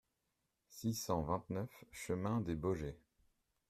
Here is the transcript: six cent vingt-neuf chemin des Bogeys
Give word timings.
six 0.71 0.95
cent 0.97 1.21
vingt-neuf 1.21 1.85
chemin 1.91 2.41
des 2.41 2.55
Bogeys 2.55 2.97